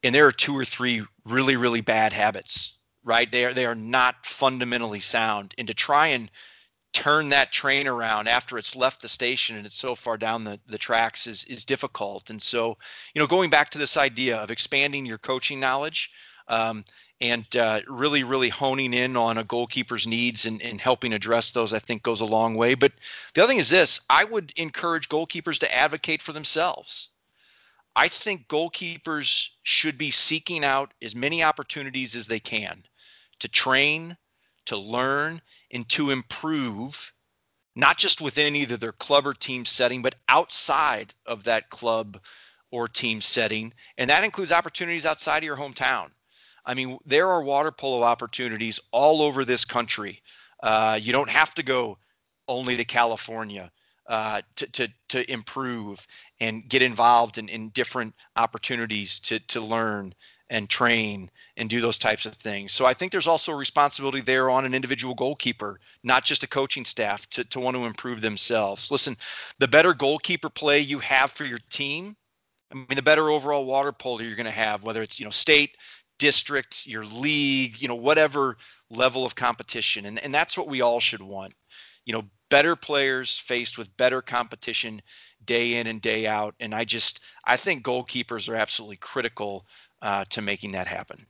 [0.02, 2.76] and there are two or three really really bad habits.
[3.04, 3.30] Right?
[3.30, 6.30] They are they are not fundamentally sound, and to try and
[6.94, 10.58] turn that train around after it's left the station and it's so far down the,
[10.66, 12.30] the tracks is is difficult.
[12.30, 12.78] And so,
[13.14, 16.10] you know, going back to this idea of expanding your coaching knowledge,
[16.48, 16.84] um,
[17.20, 21.72] and uh, really, really honing in on a goalkeeper's needs and, and, helping address those,
[21.72, 22.74] I think goes a long way.
[22.74, 22.92] But
[23.32, 27.08] the other thing is this I would encourage goalkeepers to advocate for themselves.
[27.96, 32.84] I think goalkeepers should be seeking out as many opportunities as they can
[33.38, 34.16] to train,
[34.66, 35.40] to learn,
[35.70, 37.12] and to improve,
[37.76, 42.18] not just within either their club or team setting, but outside of that club
[42.70, 43.72] or team setting.
[43.98, 46.10] And that includes opportunities outside of your hometown.
[46.66, 50.22] I mean, there are water polo opportunities all over this country.
[50.62, 51.98] Uh, you don't have to go
[52.48, 53.70] only to California
[54.06, 56.06] uh, to, to, to improve
[56.40, 60.14] and get involved in, in different opportunities to, to learn
[60.50, 62.70] and train and do those types of things.
[62.70, 66.48] So I think there's also a responsibility there on an individual goalkeeper, not just a
[66.48, 68.90] coaching staff, to, to want to improve themselves.
[68.90, 69.16] Listen,
[69.58, 72.14] the better goalkeeper play you have for your team,
[72.70, 75.30] I mean, the better overall water polo you're going to have, whether it's, you know,
[75.30, 75.76] state,
[76.18, 78.56] district, your league, you know, whatever
[78.90, 80.06] level of competition.
[80.06, 81.54] And, and that's what we all should want.
[82.04, 85.02] You know, better players faced with better competition
[85.44, 86.54] day in and day out.
[86.60, 89.66] And I just, I think goalkeepers are absolutely critical
[90.02, 91.26] uh, to making that happen.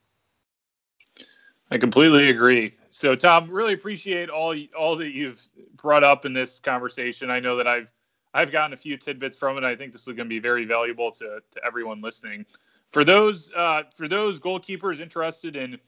[1.71, 2.75] I completely agree.
[2.91, 5.43] So, Tom, really appreciate all all that you've
[5.77, 7.31] brought up in this conversation.
[7.31, 7.93] I know that I've
[8.35, 9.65] I've gotten a few tidbits from it.
[9.65, 12.45] I think this is going to be very valuable to to everyone listening
[12.91, 15.79] for those uh, for those goalkeepers interested in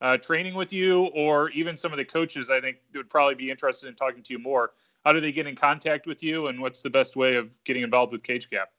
[0.00, 3.50] uh, training with you, or even some of the coaches, I think would probably be
[3.50, 4.72] interested in talking to you more.
[5.04, 7.82] How do they get in contact with you, and what's the best way of getting
[7.82, 8.70] involved with Cage Cap?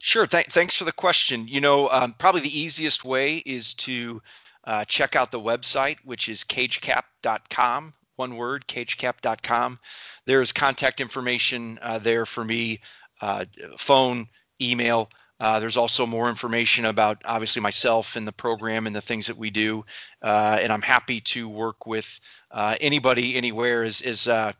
[0.00, 0.26] Sure.
[0.26, 1.48] Th- thanks for the question.
[1.48, 4.20] You know, um, probably the easiest way is to
[4.64, 7.94] uh, check out the website, which is cagecap.com.
[8.16, 9.78] One word, cagecap.com.
[10.26, 12.80] There's contact information uh, there for me,
[13.20, 13.44] uh,
[13.76, 14.28] phone,
[14.60, 15.10] email.
[15.44, 19.36] Uh, there's also more information about obviously myself and the program and the things that
[19.36, 19.84] we do.
[20.22, 22.18] Uh, and I'm happy to work with
[22.50, 23.84] uh, anybody anywhere.
[23.84, 24.52] Is is uh,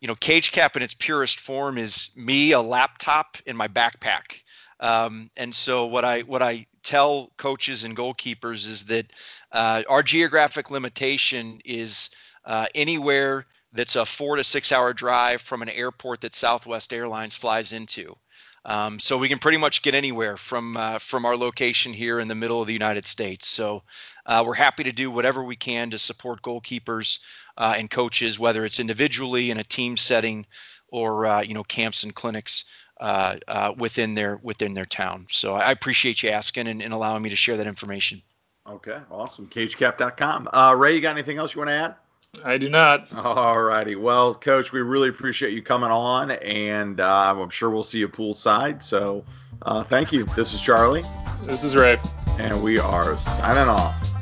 [0.00, 4.42] you know, Cage Cap in its purest form is me, a laptop, in my backpack.
[4.80, 9.12] Um, and so what I what I tell coaches and goalkeepers is that
[9.52, 12.10] uh, our geographic limitation is
[12.44, 17.36] uh, anywhere that's a four to six hour drive from an airport that Southwest Airlines
[17.36, 18.16] flies into.
[18.64, 22.28] Um, so we can pretty much get anywhere from uh, from our location here in
[22.28, 23.48] the middle of the United States.
[23.48, 23.82] So
[24.26, 27.20] uh, we're happy to do whatever we can to support goalkeepers
[27.56, 30.46] uh, and coaches, whether it's individually in a team setting
[30.88, 32.64] or uh, you know camps and clinics
[33.00, 35.26] uh, uh, within their within their town.
[35.30, 38.22] So I appreciate you asking and, and, allowing me to share that information.
[38.68, 39.46] Okay, awesome.
[39.46, 40.78] CageCap.com.
[40.78, 41.94] Ray, you got anything else you want to add?
[42.44, 43.12] I do not.
[43.12, 43.96] All righty.
[43.96, 48.08] Well, Coach, we really appreciate you coming on, and uh, I'm sure we'll see you
[48.08, 48.82] poolside.
[48.82, 49.24] So
[49.62, 50.24] uh, thank you.
[50.36, 51.04] This is Charlie.
[51.44, 51.98] This is Ray.
[52.38, 54.17] And we are signing off.